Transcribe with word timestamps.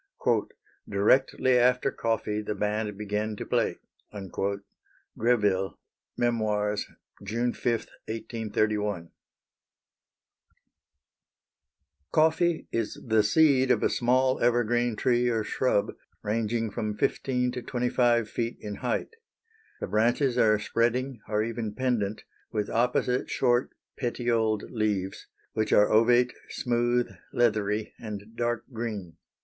"Directly 0.89 1.59
after 1.59 1.91
coffee 1.91 2.41
the 2.41 2.55
band 2.55 2.97
began 2.97 3.35
to 3.35 3.45
play." 3.45 3.77
Greville, 5.15 5.77
Memoirs, 6.17 6.87
June 7.21 7.53
5, 7.53 7.71
1831. 8.07 9.11
Coffee 12.11 12.67
is 12.71 12.99
the 13.05 13.21
seed 13.21 13.69
of 13.69 13.83
a 13.83 13.91
small 13.91 14.39
evergreen 14.41 14.95
tree 14.95 15.29
or 15.29 15.43
shrub 15.43 15.95
ranging 16.23 16.71
from 16.71 16.97
15 16.97 17.51
to 17.51 17.61
25 17.61 18.27
feet 18.27 18.57
in 18.59 18.77
height. 18.77 19.15
The 19.79 19.85
branches 19.87 20.35
are 20.35 20.57
spreading 20.57 21.21
or 21.29 21.43
even 21.43 21.75
pendant 21.75 22.23
with 22.51 22.71
opposite 22.71 23.29
short 23.29 23.69
petioled 23.95 24.63
leaves, 24.71 25.27
which 25.53 25.71
are 25.71 25.91
ovate, 25.91 26.33
smooth, 26.49 27.07
leathery, 27.31 27.93
and 27.99 28.35
dark 28.35 28.63
green. 28.73 29.17